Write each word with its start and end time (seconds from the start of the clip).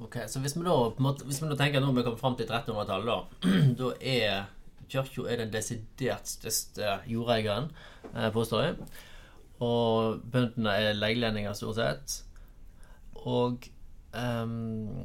Ok, 0.00 0.16
Så 0.32 0.40
hvis 0.40 0.56
vi 0.56 0.64
da, 0.64 0.74
måte, 1.02 1.26
hvis 1.28 1.42
vi 1.42 1.48
da 1.50 1.56
tenker 1.60 1.82
nå 1.84 1.90
vi 1.92 2.02
kommer 2.06 2.20
fram 2.20 2.36
til 2.38 2.48
1300-tallet, 2.48 3.06
da, 3.10 3.50
da 3.80 3.90
er 4.00 4.48
kirka 4.90 5.36
den 5.38 5.52
desidert 5.52 6.26
største 6.26 6.96
jordeieren, 7.06 7.68
eh, 8.14 8.30
påstår 8.34 8.64
jeg. 8.64 8.76
Og 9.60 10.22
bøndene 10.32 10.72
er 10.80 10.96
legelendinger, 10.96 11.52
stort 11.54 11.76
sett. 11.76 12.16
Og 13.20 13.66
um, 14.16 15.04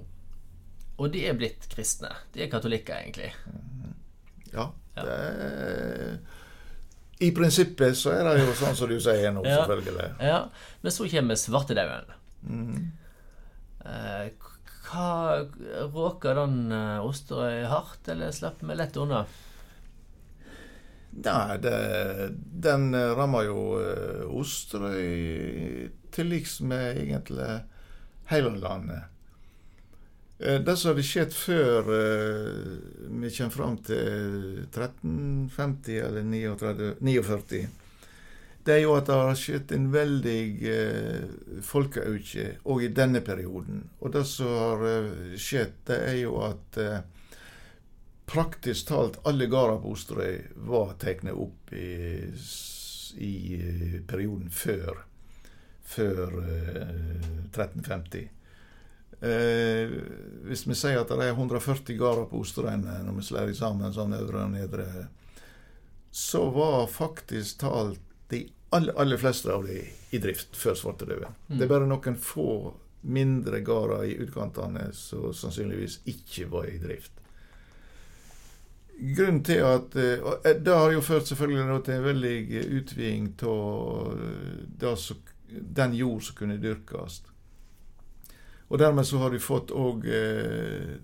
Og 0.98 1.12
de 1.12 1.26
er 1.28 1.36
blitt 1.36 1.68
kristne. 1.70 2.10
De 2.34 2.46
er 2.46 2.50
katolikker, 2.50 2.96
egentlig. 3.04 3.34
Ja. 4.54 4.70
Det 4.96 5.12
er, 5.12 6.14
I 7.20 7.34
prinsippet 7.36 7.98
så 8.00 8.14
er 8.16 8.24
det 8.30 8.46
jo 8.46 8.54
sånn 8.56 8.78
som 8.80 8.88
du 8.90 8.96
sier 9.04 9.34
nå, 9.36 9.44
Ja. 9.44 9.58
selvfølgelig. 9.66 10.08
Ja, 10.24 10.38
Men 10.82 10.92
så 10.96 11.10
kommer 11.12 11.36
svartedauden. 11.36 12.94
Eh, 13.86 14.30
hva 14.86 15.10
Råker 15.94 16.38
den 16.40 16.72
eh, 16.72 17.02
Osterøy 17.06 17.66
hardt, 17.72 18.08
eller 18.12 18.32
slapp 18.36 18.64
vi 18.64 18.76
lett 18.78 18.98
unna? 19.02 19.26
Nei, 21.16 21.58
det, 21.64 21.76
den 22.66 22.90
rammer 23.16 23.48
jo 23.48 23.60
eh, 23.80 24.24
Osterøy 24.36 25.90
til 26.16 26.32
liks 26.32 26.60
med 26.62 27.00
egentlig 27.06 27.50
hele 28.32 28.52
landet. 28.60 29.08
Eh, 30.40 30.60
Det 30.60 30.76
som 30.78 30.92
hadde 30.92 31.08
skjedd 31.08 31.34
før 31.36 31.90
vi 31.90 33.32
kommer 33.38 33.56
fram 33.56 33.80
til 33.88 34.62
1350 34.68 36.02
eller 36.04 36.28
39, 36.28 36.94
49, 37.00 37.66
det 38.66 38.74
er 38.74 38.82
jo 38.82 38.96
at 38.98 39.06
det 39.06 39.16
har 39.20 39.36
skjedd 39.38 39.72
en 39.76 39.90
veldig 39.94 40.40
eh, 40.72 41.26
folkeauke 41.66 42.46
òg 42.66 42.86
i 42.88 42.94
denne 42.98 43.22
perioden. 43.26 43.84
Og 44.02 44.14
det 44.16 44.24
som 44.30 44.50
har 44.50 44.86
eh, 44.90 45.36
skjedd, 45.38 45.76
det 45.90 46.00
er 46.10 46.18
jo 46.24 46.40
at 46.48 46.80
eh, 46.82 47.04
praktisk 48.26 48.88
talt 48.90 49.20
alle 49.30 49.46
gårder 49.52 49.84
på 49.84 49.92
Osterøy 49.94 50.40
var 50.70 50.96
tatt 51.02 51.28
opp 51.30 51.74
i, 51.78 51.92
i 53.22 53.36
eh, 53.60 54.00
perioden 54.10 54.50
før, 54.50 55.04
før 55.86 56.40
eh, 56.42 56.82
1350. 57.52 58.26
Eh, 59.22 59.94
hvis 60.50 60.66
vi 60.66 60.76
sier 60.78 61.04
at 61.04 61.14
det 61.14 61.22
er 61.22 61.38
140 61.38 62.02
gårder 62.02 62.26
på 62.34 62.42
Osterøyene, 62.42 62.98
når 63.06 63.22
vi 63.22 63.28
slår 63.30 63.54
sammen 63.62 63.94
sånn 63.94 64.18
øvre 64.18 64.48
og 64.48 64.58
nedre, 64.58 64.90
så 66.16 66.48
var 66.50 66.90
faktisk 66.90 67.62
talt 67.62 68.02
de 68.36 68.44
aller, 68.76 68.94
aller 69.00 69.22
fleste 69.22 69.52
av 69.54 69.66
de 69.68 69.82
i 70.12 70.22
drift 70.22 70.58
før 70.60 70.78
svartedauden. 70.80 71.36
Det 71.48 71.66
er 71.66 71.72
bare 71.72 71.88
noen 71.90 72.18
få 72.20 72.74
mindre 73.06 73.62
gårder 73.62 74.08
i 74.10 74.18
utkantene 74.24 74.90
som 74.98 75.34
sannsynligvis 75.34 76.00
ikke 76.10 76.50
var 76.52 76.70
i 76.70 76.80
drift. 76.82 77.12
Grunnen 78.96 79.44
til 79.44 79.60
at 79.60 79.96
eh, 80.00 80.24
og, 80.24 80.46
eh, 80.48 80.56
Det 80.56 80.74
har 80.74 80.92
jo 80.94 81.02
ført 81.04 81.28
selvfølgelig 81.28 81.82
til 81.84 81.94
en 81.94 82.04
veldig 82.06 82.36
eh, 82.58 82.68
utviding 82.80 83.34
av 83.44 84.22
den 85.50 85.94
jord 85.94 86.24
som 86.24 86.36
kunne 86.36 86.62
dyrkes. 86.64 87.22
Og 88.68 88.80
dermed 88.80 89.06
så 89.06 89.18
har 89.18 89.30
du 89.30 89.40
fått 89.40 89.72
òg 89.76 90.08
eh, 90.08 90.96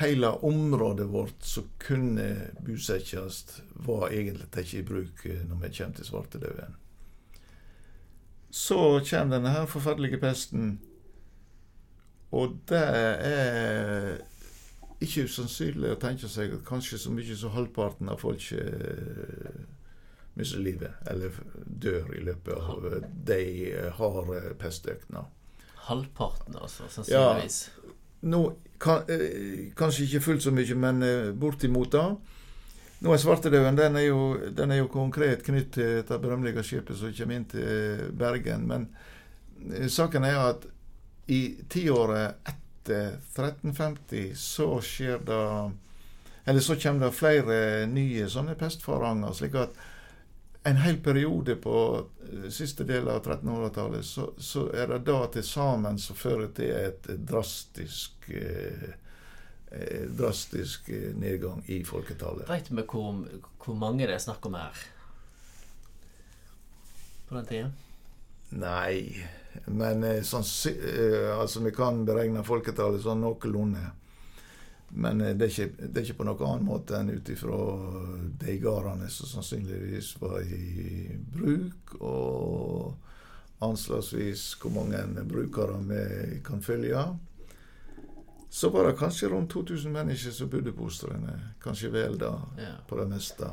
Hele 0.00 0.30
området 0.46 1.06
vårt 1.12 1.42
som 1.44 1.66
kunne 1.78 2.28
bosettes, 2.64 3.60
var 3.84 4.08
egentlig 4.08 4.48
tatt 4.54 4.74
i 4.74 4.84
bruk 4.86 5.26
eh, 5.28 5.42
når 5.48 5.60
vi 5.60 5.72
kommer 5.76 5.98
til 5.98 6.08
svartedauden. 6.08 6.78
Så 8.50 8.78
kommer 9.10 9.36
denne 9.36 9.52
her 9.54 9.68
forferdelige 9.70 10.18
pesten, 10.22 10.78
og 12.30 12.56
det 12.70 12.80
er 12.80 14.20
ikke 15.00 15.24
usannsynlig 15.28 15.94
å 15.94 16.00
tenke 16.00 16.28
seg 16.28 16.54
at 16.54 16.64
kanskje 16.68 16.98
så 17.00 17.12
mye 17.14 17.36
som 17.36 17.54
halvparten 17.54 18.10
av 18.12 18.20
folk 18.20 18.50
eh, 18.56 19.60
mister 20.38 20.62
livet, 20.62 20.96
eller 21.10 21.36
dør 21.66 22.10
i 22.16 22.24
løpet 22.24 22.56
av 22.56 22.88
de 23.28 23.42
harde 23.96 24.42
pestøkene. 24.60 25.24
Halvparten, 25.90 26.58
altså, 26.60 26.88
sannsynligvis. 26.92 27.62
Nå, 28.20 28.42
kan, 28.80 29.02
eh, 29.08 29.72
kanskje 29.76 30.04
ikke 30.04 30.20
fullt 30.24 30.42
så 30.42 30.52
mye, 30.52 30.74
men 30.76 31.02
eh, 31.02 31.30
bortimot 31.36 31.92
da. 31.92 32.04
Nå 33.00 33.14
er 33.14 33.20
svartedauden 33.20 33.78
den, 33.78 33.96
er 33.96 34.06
jo, 34.10 34.50
den 34.56 34.72
er 34.72 34.82
jo 34.82 34.90
konkret 34.92 35.44
knyttet 35.44 35.72
til 35.78 35.94
dette 36.00 36.18
berømmelige 36.20 36.64
skipet 36.64 36.98
som 37.00 37.14
kommer 37.16 37.38
inn 37.38 37.46
til 37.48 38.10
Bergen. 38.20 38.66
Men 38.68 38.88
eh, 39.72 39.88
saken 39.88 40.26
er 40.28 40.40
at 40.50 40.66
i 41.30 41.40
tiåret 41.70 42.40
etter 42.44 43.16
1350 43.36 44.34
så 44.36 44.80
skjer 44.82 45.20
det 45.24 45.44
Eller 46.48 46.60
så 46.64 46.74
kommer 46.80 47.06
det 47.06 47.14
flere 47.14 47.86
nye 47.86 48.28
sånne 48.28 48.56
pestfaranger. 48.58 49.32
slik 49.32 49.54
at 49.54 49.76
en 50.62 50.76
hel 50.76 50.98
periode 51.00 51.56
på 51.56 52.06
eh, 52.32 52.50
siste 52.50 52.84
del 52.84 53.08
av 53.08 53.22
1300-tallet, 53.24 54.04
så, 54.04 54.30
så 54.36 54.66
er 54.76 54.92
det 54.92 55.02
da 55.08 55.20
til 55.32 55.44
sammen 55.46 55.98
som 55.98 56.18
fører 56.18 56.50
til 56.56 56.72
et 56.74 57.08
drastisk 57.28 58.28
eh, 58.28 58.90
eh, 59.70 60.08
drastisk 60.18 60.88
eh, 60.92 61.10
nedgang 61.16 61.62
i 61.66 61.80
folketallet. 61.84 62.48
Veit 62.50 62.68
vi 62.70 62.84
hvor, 62.84 63.22
hvor 63.64 63.78
mange 63.78 64.04
det 64.06 64.18
er 64.18 64.24
snakk 64.26 64.50
om 64.50 64.58
her? 64.60 64.82
På 67.28 67.38
den 67.38 67.48
tida? 67.48 67.70
Nei, 68.50 69.24
men 69.70 70.02
sånn, 70.26 70.44
eh, 70.74 71.30
altså 71.38 71.62
vi 71.64 71.72
kan 71.72 72.04
beregne 72.04 72.44
folketallet 72.44 73.04
sånn 73.06 73.24
noenlunde. 73.24 73.92
Men 74.92 75.20
eh, 75.20 75.34
det 75.38 75.46
er, 75.46 75.50
ikke, 75.54 75.86
det 75.88 75.96
er 76.00 76.08
ikke 76.08 76.18
på 76.22 76.26
noen 76.26 76.46
annen 76.48 76.66
måte 76.66 76.98
enn 76.98 77.12
ut 77.14 77.28
ifra 77.30 77.58
de 78.42 78.56
gårdene 78.62 79.08
som 79.12 79.26
sannsynligvis 79.30 80.14
var 80.20 80.40
i 80.42 81.16
bruk, 81.34 81.94
og 82.00 82.94
anslagsvis 83.62 84.54
hvor 84.60 84.72
mange 84.74 85.24
brukere 85.28 85.78
vi 85.86 86.40
kan 86.46 86.62
følge. 86.64 87.04
Så 88.50 88.70
var 88.74 88.88
det 88.88 88.96
kanskje 88.98 89.28
rundt 89.30 89.50
2000 89.52 89.92
mennesker 89.94 90.32
som 90.34 90.48
bodde 90.50 90.72
på 90.74 90.88
Osterøyene. 90.88 91.36
Kanskje 91.62 91.92
vel 91.94 92.16
da, 92.18 92.32
Ja. 92.58 92.72
på 92.88 92.96
det 92.98 93.08
meste. 93.08 93.46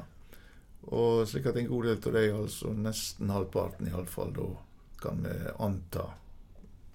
Og 0.87 1.27
slik 1.27 1.45
at 1.45 1.57
en 1.57 1.67
god 1.67 1.83
del 1.83 1.97
av 2.07 2.13
dem, 2.13 2.35
altså 2.41 2.73
nesten 2.73 3.29
halvparten 3.29 3.87
iallfall, 3.91 4.31
da 4.33 4.47
kan 5.01 5.21
vi 5.21 5.35
anta 5.59 6.07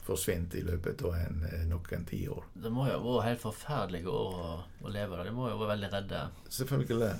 forsvant 0.02 0.54
i 0.58 0.62
løpet 0.66 1.02
av 1.06 1.14
en, 1.14 1.44
eh, 1.50 1.66
noen 1.70 2.06
tiår. 2.08 2.48
Det 2.54 2.72
må 2.72 2.86
jo 2.88 2.96
ha 2.96 3.02
vært 3.04 3.28
helt 3.30 3.44
forferdelige 3.44 4.10
år 4.10 4.40
å, 4.46 4.54
å 4.82 4.94
leve 4.94 5.18
der. 5.18 5.28
De 5.30 5.36
må 5.36 5.48
jo 5.48 5.56
ha 5.56 5.60
vært 5.62 5.74
veldig 5.76 5.92
redde. 5.96 6.24
Selvfølgelig. 6.60 7.12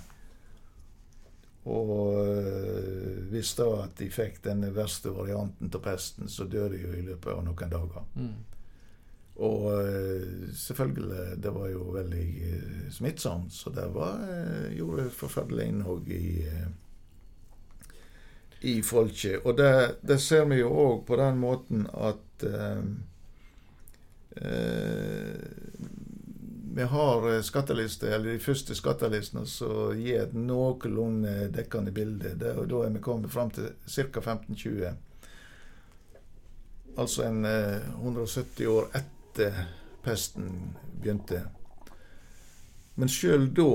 Og 1.65 1.91
øh, 2.27 3.19
hvis 3.31 3.55
da 3.55 3.69
at 3.85 3.95
de 4.01 4.09
fikk 4.11 4.41
den 4.45 4.65
verste 4.75 5.13
varianten 5.15 5.71
av 5.71 5.83
pesten, 5.85 6.29
så 6.29 6.49
dør 6.51 6.75
de 6.75 6.81
jo 6.83 6.95
i 6.97 7.05
løpet 7.07 7.31
av 7.37 7.45
noen 7.47 7.71
dager. 7.71 8.09
Mm. 8.19 8.33
Og 9.47 9.69
øh, 9.71 10.49
selvfølgelig, 10.59 11.43
det 11.43 11.55
var 11.55 11.69
jo 11.71 11.85
veldig 11.95 12.27
øh, 12.49 12.89
smittsomt, 12.91 13.55
så 13.55 13.71
det 13.71 13.87
var, 13.95 14.19
gjorde 14.75 15.11
forferdelig 15.15 15.69
innhogg 15.71 16.11
i, 16.11 16.43
i 18.63 18.83
folket. 18.83 19.43
Og 19.45 19.57
det, 19.57 19.73
det 20.07 20.19
ser 20.23 20.47
vi 20.51 20.61
jo 20.61 20.71
òg 20.71 21.05
på 21.09 21.19
den 21.19 21.41
måten 21.43 21.87
at 21.93 22.47
eh, 22.47 22.85
eh, 24.39 25.73
vi 26.75 26.83
har 26.83 27.35
eh, 27.35 27.43
skattelister, 27.43 28.11
eller 28.11 28.33
de 28.33 28.39
første 28.39 28.75
skattelistene 28.75 29.47
som 29.47 29.97
gir 29.99 30.23
et 30.23 30.37
noenlunde 30.37 31.49
dekkende 31.53 31.93
bilde. 31.93 32.37
Det, 32.41 32.55
og 32.57 32.71
da 32.71 32.85
er 32.87 32.95
vi 32.95 33.03
kommet 33.05 33.33
fram 33.33 33.51
til 33.53 33.73
ca. 33.87 34.23
1520. 34.23 34.95
Altså 36.97 37.27
en 37.27 37.45
eh, 37.45 37.91
170 37.99 38.67
år 38.73 38.89
etter 38.97 39.65
pesten 40.05 40.77
begynte. 41.01 41.43
Men 42.95 43.09
sjøl 43.09 43.49
da, 43.57 43.69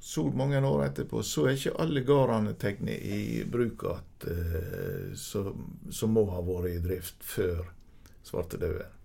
så 0.00 0.24
mange 0.32 0.60
år 0.64 0.86
etterpå, 0.86 1.22
så 1.22 1.44
er 1.46 1.58
ikke 1.58 1.76
alle 1.82 2.00
gårdene 2.08 2.54
tatt 2.56 2.80
i 2.88 3.42
bruk 3.44 3.84
igjen 3.84 5.16
som, 5.20 5.66
som 5.92 6.14
må 6.16 6.24
ha 6.32 6.40
vært 6.44 6.70
i 6.72 6.80
drift 6.84 7.20
før 7.20 7.68
svartedauden. 8.24 8.96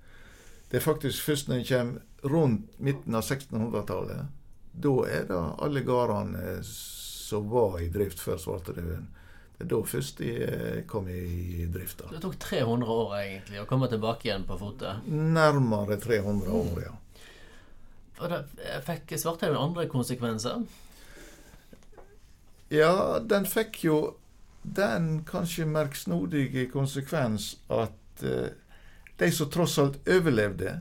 Det 0.72 0.80
er 0.80 0.86
faktisk 0.86 1.28
først 1.28 1.50
når 1.52 1.62
en 1.62 1.68
kommer 1.70 2.32
rundt 2.32 2.80
midten 2.80 3.16
av 3.16 3.28
1600-tallet, 3.28 4.32
da 4.76 4.96
er 5.08 5.28
det 5.30 5.42
alle 5.64 5.84
gårdene 5.86 6.56
som 6.66 7.50
var 7.52 7.80
i 7.84 7.92
drift 7.94 8.20
før 8.20 8.42
svartedauden. 8.42 9.08
Det 9.56 9.64
er 9.64 9.70
da 9.72 9.78
først 9.88 10.20
de 10.20 10.32
eh, 10.44 10.80
kom 10.88 11.08
i 11.08 11.66
drift. 11.72 12.02
Det 12.12 12.20
tok 12.24 12.36
300 12.44 12.92
år 12.92 13.14
egentlig 13.22 13.62
å 13.62 13.68
komme 13.70 13.88
tilbake 13.88 14.28
igjen 14.28 14.44
på 14.48 14.58
fote. 14.60 14.98
Nærmere 15.08 15.96
300 16.04 16.52
år, 16.52 16.82
ja. 16.84 16.92
Fikk 18.16 19.16
svartedauden 19.20 19.62
andre 19.62 19.88
konsekvenser. 19.92 20.64
Ja, 22.74 23.20
den 23.20 23.46
fikk 23.46 23.84
jo 23.84 23.98
den 24.66 25.24
kanskje 25.28 25.68
merksnodige 25.70 26.66
konsekvens 26.72 27.56
at 27.70 28.24
eh, 28.24 28.54
de 29.18 29.32
som 29.32 29.50
tross 29.54 29.78
alt 29.80 30.00
overlevde, 30.10 30.80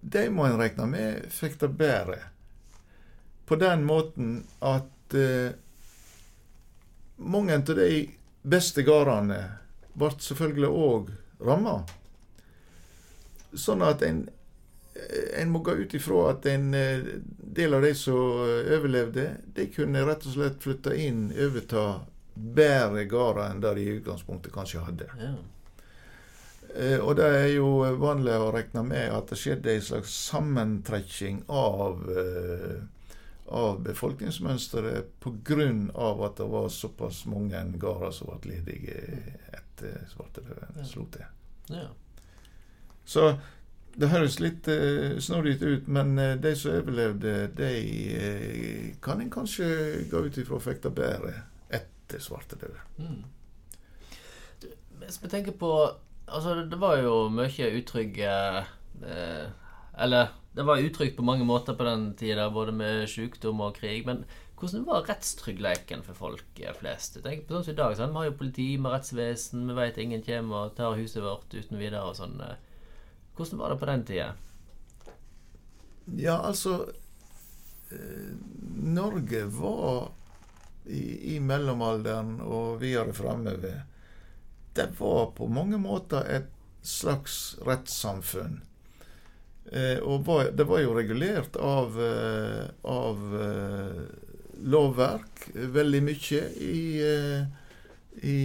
de 0.00 0.22
må 0.30 0.46
en 0.48 0.58
regne 0.58 0.86
med 0.88 1.26
fikk 1.30 1.58
det 1.60 1.68
bedre. 1.78 2.18
På 3.46 3.58
den 3.60 3.84
måten 3.84 4.40
at 4.64 5.14
eh, 5.14 5.52
mange 7.16 7.54
av 7.60 7.74
de 7.76 7.90
beste 8.42 8.82
gårdene 8.82 9.42
ble 9.92 10.10
selvfølgelig 10.18 10.70
òg 10.72 11.12
ramma. 11.44 11.82
Sånn 13.52 13.84
at 13.84 14.02
en, 14.06 14.24
en 15.36 15.50
må 15.50 15.62
gå 15.64 15.72
ut 15.72 15.94
ifra 15.94 16.30
at 16.30 16.46
en 16.46 16.74
eh, 16.74 17.04
del 17.38 17.74
av 17.74 17.82
de 17.82 17.94
som 17.96 18.14
overlevde, 18.16 19.28
de 19.56 19.66
kunne 19.72 20.04
rett 20.06 20.26
og 20.26 20.34
slett 20.36 20.60
flytte 20.62 20.94
inn, 21.00 21.30
overta 21.32 22.02
bedre 22.34 23.04
gårder 23.04 23.50
enn 23.50 23.60
det 23.60 23.74
de 23.76 23.86
i 23.86 23.96
utgangspunktet 23.98 24.52
kanskje 24.54 24.84
hadde. 24.86 25.08
Ja. 25.20 25.32
Eh, 26.76 26.98
Og 27.00 27.16
det 27.16 27.28
er 27.28 27.48
jo 27.52 27.68
vanlig 28.00 28.36
å 28.40 28.52
regne 28.54 28.84
med 28.86 29.12
at 29.12 29.28
det 29.32 29.38
skjedde 29.40 29.74
en 29.74 29.84
slags 29.84 30.14
sammentrekking 30.30 31.42
av, 31.48 32.04
eh, 32.08 32.80
av 33.52 33.82
befolkningsmønsteret 33.84 35.10
pga. 35.20 36.24
at 36.26 36.36
det 36.36 36.48
var 36.48 36.68
såpass 36.68 37.26
mange 37.26 37.64
gårder 37.78 38.10
som 38.10 38.28
ble 38.40 38.56
ledige 38.56 38.96
etter 39.52 40.06
svartedauden 40.14 40.84
slo 40.86 41.06
til. 41.12 41.26
ja. 41.68 41.88
Så 43.04 43.38
det 44.00 44.08
høres 44.08 44.38
litt 44.40 44.68
uh, 44.72 45.18
snodig 45.20 45.58
ut, 45.60 45.88
men 45.88 46.14
uh, 46.18 46.34
de 46.40 46.54
som 46.56 46.76
overlevde, 46.78 47.34
de 47.58 47.72
uh, 48.16 48.86
kan 49.04 49.20
en 49.20 49.32
kanskje 49.32 49.66
gå 50.10 50.24
ut 50.26 50.38
ifra 50.40 50.60
det 50.72 50.94
bedre 50.96 51.34
etter 51.68 52.22
svartedauden. 52.22 52.80
Mm. 52.98 54.70
Hvis 55.02 55.22
vi 55.22 55.28
tenker 55.28 55.52
på 55.58 55.74
Altså, 56.32 56.54
det 56.64 56.78
var 56.80 57.00
jo 57.02 57.28
mye 57.34 57.66
utrygge 57.76 58.30
uh, 59.02 59.48
Eller 60.00 60.30
det 60.54 60.64
var 60.64 60.80
utrygt 60.80 61.16
på 61.16 61.24
mange 61.26 61.44
måter 61.44 61.74
på 61.74 61.84
den 61.84 62.14
tida, 62.16 62.46
både 62.50 62.72
med 62.72 63.08
sykdom 63.08 63.60
og 63.60 63.74
krig. 63.74 64.06
Men 64.06 64.24
hvordan 64.56 64.86
var 64.86 65.08
rettstryggheten 65.08 66.04
for 66.06 66.14
folk 66.14 66.60
flest? 66.78 67.18
Tenk 67.24 67.46
på 67.48 67.56
sånn 67.56 67.64
som 67.66 67.72
i 67.72 67.78
dag, 67.80 67.96
sånn, 67.96 68.12
Vi 68.12 68.20
har 68.20 68.28
jo 68.28 68.36
politi 68.38 68.66
med 68.78 68.92
rettsvesen, 68.92 69.64
vi 69.68 69.74
vet 69.74 69.98
ingen 69.98 70.22
kommer 70.22 70.68
og 70.68 70.76
tar 70.76 70.94
huset 70.96 71.24
vårt 71.24 71.52
uten 71.52 71.80
videre 71.80 72.04
og 72.06 72.16
sånn. 72.20 72.40
eh. 72.40 72.71
Hvordan 73.36 73.58
var 73.58 73.72
det 73.72 73.78
på 73.80 73.88
den 73.90 74.04
tida? 74.08 74.32
Ja, 76.18 76.38
altså 76.42 76.74
eh, 77.90 78.32
Norge 78.82 79.44
var 79.44 80.10
i, 80.84 81.36
i 81.36 81.38
mellomalderen 81.40 82.40
og 82.42 82.80
videre 82.82 83.14
framover 83.14 83.84
Det 84.74 84.88
var 84.98 85.30
på 85.36 85.46
mange 85.46 85.78
måter 85.78 86.26
et 86.26 86.50
slags 86.82 87.54
rettssamfunn. 87.62 88.62
Eh, 89.72 89.98
og 90.02 90.24
var, 90.26 90.50
det 90.50 90.64
var 90.66 90.82
jo 90.82 90.94
regulert 90.96 91.56
av, 91.56 91.94
eh, 92.02 92.64
av 92.82 93.36
eh, 93.38 94.00
lovverk 94.66 95.46
veldig 95.54 96.00
mye 96.08 96.40
i, 96.58 96.80
i 98.32 98.40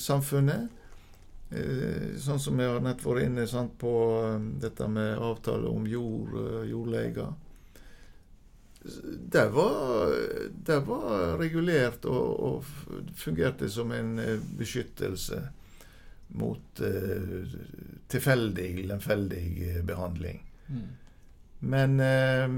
samfunnet. 0.00 0.83
Eh, 1.50 2.14
sånn 2.18 2.40
som 2.40 2.56
vi 2.58 2.66
har 2.66 2.80
nett 2.82 3.02
vært 3.04 3.28
inne 3.28 3.46
sant, 3.46 3.76
på 3.78 3.94
eh, 4.24 4.38
dette 4.62 4.88
med 4.88 5.18
avtale 5.18 5.68
om 5.70 5.86
jord, 5.86 6.32
jordleie. 6.34 6.70
jordleger. 6.70 7.34
Det 9.34 9.48
var, 9.48 10.10
det 10.66 10.78
var 10.84 11.38
regulert 11.40 12.04
og, 12.04 12.40
og 12.48 13.12
fungerte 13.16 13.68
som 13.72 13.92
en 13.96 14.18
eh, 14.18 14.42
beskyttelse 14.58 15.40
mot 16.34 16.80
eh, 16.80 17.54
tilfeldig, 18.12 18.84
lemfeldig 18.90 19.46
eh, 19.68 19.80
behandling. 19.84 20.42
Mm. 20.68 20.84
Men 21.58 22.00
eh, 22.00 22.48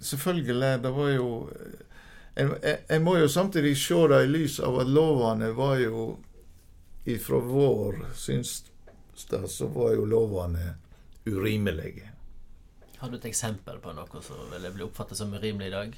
selvfølgelig, 0.00 0.82
det 0.82 0.94
var 0.94 1.10
jo 1.10 1.28
en, 2.38 2.54
en 2.88 3.02
må 3.02 3.16
jo 3.18 3.28
samtidig 3.28 3.74
se 3.80 3.98
det 4.12 4.22
i 4.24 4.30
lys 4.30 4.60
av 4.62 4.78
at 4.84 4.90
lovene 4.94 5.50
var 5.56 5.80
jo 5.82 6.04
Ifra 7.08 7.38
vår 7.40 8.02
synsstad 8.14 9.48
så 9.50 9.66
var 9.72 9.94
jo 9.96 10.04
lovene 10.04 10.74
urimelige. 11.24 12.10
Har 12.98 13.10
du 13.10 13.16
et 13.16 13.28
eksempel 13.30 13.78
på 13.80 13.94
noe 13.96 14.22
som 14.26 14.48
ville 14.52 14.70
bli 14.74 14.84
oppfattet 14.84 15.20
som 15.20 15.32
urimelig 15.32 15.70
i 15.70 15.74
dag? 15.74 15.96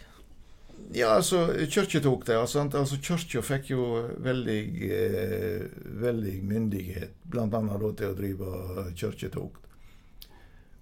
Ja, 0.92 1.08
altså, 1.16 1.46
kirka 1.70 2.00
tok 2.00 2.26
det. 2.26 2.36
Sant? 2.48 2.74
Altså, 2.74 2.98
Kirka 3.02 3.42
fikk 3.42 3.72
jo 3.72 3.86
veldig, 4.22 4.60
eh, 4.98 5.66
veldig 6.02 6.36
myndighet, 6.44 7.18
bl.a. 7.22 7.48
til 7.48 8.06
å 8.10 8.16
drive 8.16 8.86
kirketokt. 8.94 9.66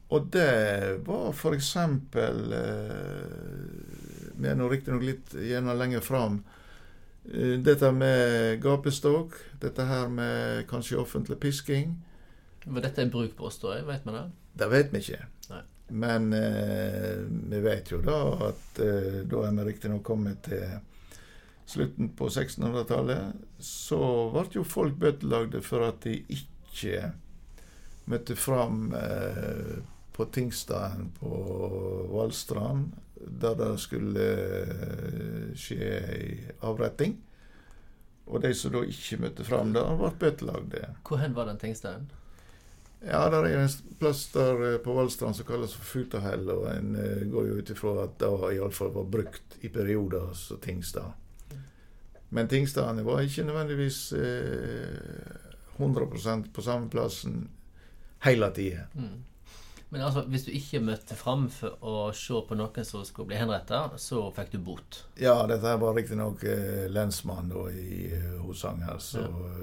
Og 0.09 0.29
det 0.33 1.01
var 1.05 1.35
eksempel 1.53 2.53
eh, 2.57 3.25
Vi 4.39 4.49
er 4.49 4.57
nå 4.57 4.69
riktignok 4.71 5.05
litt 5.05 5.35
gjerne 5.35 5.75
lenger 5.77 6.01
fram. 6.01 6.43
Eh, 7.33 7.57
dette 7.65 7.93
med 7.93 8.61
gapestokk, 8.65 9.37
dette 9.61 9.85
her 9.85 10.09
med 10.09 10.67
kanskje 10.71 11.01
offentlig 11.01 11.41
pisking. 11.41 11.97
Var 12.65 12.85
dette 12.85 13.03
en 13.03 13.11
bruk 13.13 13.37
på 13.37 13.49
oss 13.49 13.61
da? 13.63 13.79
Vet 13.87 14.05
man 14.09 14.15
det? 14.15 14.27
Det 14.59 14.71
vet 14.73 14.93
vi 14.93 15.03
ikke. 15.05 15.25
Nei. 15.53 15.63
Men 15.89 16.33
eh, 16.37 17.25
vi 17.51 17.61
vet 17.65 17.93
jo 17.93 18.01
da 18.05 18.19
at 18.51 18.81
eh, 18.85 19.23
da 19.29 19.45
er 19.47 19.57
vi 19.57 19.67
riktignok 19.71 20.05
kommet 20.05 20.43
til 20.49 20.79
slutten 21.69 22.11
på 22.17 22.29
1600-tallet. 22.29 23.39
Så 23.61 24.01
ble 24.35 24.45
jo 24.59 24.65
folk 24.69 24.99
bøtelagde 25.01 25.63
for 25.65 25.87
at 25.89 26.03
de 26.05 26.19
ikke 26.29 27.13
møtte 28.09 28.37
fram 28.37 28.93
eh, 28.97 29.79
på 30.17 30.29
tingstaden 30.35 31.13
på 31.21 31.31
Valstrand, 32.13 32.91
der 33.20 33.56
det 33.59 33.73
skulle 33.82 34.29
eh, 34.67 35.49
skje 35.59 35.88
ei 36.15 36.29
avretting. 36.67 37.19
Og 38.29 38.43
de 38.44 38.53
som 38.55 38.75
da 38.75 38.85
ikke 38.85 39.23
møtte 39.23 39.44
fram 39.47 39.73
der, 39.73 39.94
ble 39.97 40.12
bøtelagde. 40.20 40.82
Hvor 41.09 41.20
hen 41.23 41.37
var 41.37 41.49
den 41.49 41.61
tingsteinen? 41.61 42.11
Ja, 43.00 43.29
det 43.31 43.38
er 43.47 43.61
en 43.62 43.94
plass 44.00 44.25
der 44.35 44.65
eh, 44.67 44.81
på 44.82 44.94
Valstrand 44.97 45.37
som 45.38 45.47
kalles 45.47 45.75
for 45.76 45.87
Futahell, 45.87 46.49
og 46.50 46.67
en 46.73 46.97
eh, 46.99 47.25
går 47.31 47.47
jo 47.47 47.59
ut 47.61 47.70
ifra 47.75 47.94
at 48.05 48.19
det 48.20 48.31
iallfall 48.56 48.91
var 48.97 49.06
brukt 49.12 49.59
i 49.62 49.70
perioder 49.70 50.32
som 50.35 50.59
Tingstad. 50.62 51.15
Men 52.35 52.49
tingstadene 52.49 53.06
var 53.06 53.23
ikke 53.25 53.47
nødvendigvis 53.47 54.12
eh, 54.19 55.79
100% 55.79 56.50
på 56.53 56.62
samme 56.62 56.91
plassen 56.91 57.47
hele 58.26 58.50
tida. 58.55 58.88
Mm. 58.94 59.23
Men 59.91 60.03
altså, 60.05 60.23
hvis 60.29 60.45
du 60.45 60.51
ikke 60.53 60.83
møtte 60.85 61.17
fram 61.17 61.47
for 61.53 61.79
å 61.81 61.93
se 62.17 62.37
på 62.45 62.57
noen 62.59 62.85
som 62.85 63.07
skulle 63.09 63.31
bli 63.31 63.39
henretta, 63.41 63.87
så 63.97 64.27
fikk 64.37 64.53
du 64.53 64.59
bot. 64.67 64.99
Ja, 65.17 65.41
dette 65.49 65.73
var 65.81 65.97
riktignok 65.97 66.45
eh, 66.45 66.85
lensmannen 66.93 67.55
da 67.55 67.65
i 67.73 68.11
eh, 68.13 68.35
Hosanger 68.45 69.01
som 69.01 69.39
ja. 69.41 69.55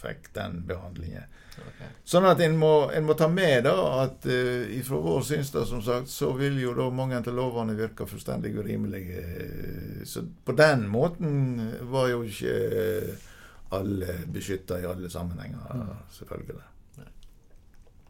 fikk 0.00 0.32
den 0.34 0.64
behandlingen. 0.66 1.30
Okay. 1.54 1.92
Sånn 2.02 2.26
at 2.26 2.42
en 2.42 2.58
må, 2.58 2.72
en 2.90 3.06
må 3.06 3.14
ta 3.14 3.30
med 3.30 3.68
da 3.68 3.76
at 4.02 4.26
eh, 4.26 4.66
ifra 4.80 4.98
vår 5.06 5.22
synsdag, 5.30 5.70
som 5.70 5.86
sagt, 5.86 6.10
så 6.10 6.32
vil 6.34 6.58
jo 6.64 6.74
da 6.74 6.90
mange 6.90 7.22
av 7.22 7.30
lovene 7.30 7.78
virke 7.78 8.10
fullstendig 8.10 8.56
urimelige. 8.58 9.22
Så 10.10 10.26
på 10.42 10.58
den 10.58 10.88
måten 10.90 11.62
var 11.86 12.10
jo 12.10 12.26
ikke 12.26 12.58
alle 13.74 14.22
beskytta 14.30 14.82
i 14.82 14.90
alle 14.90 15.06
sammenhenger, 15.10 15.98
selvfølgelig. 16.18 16.73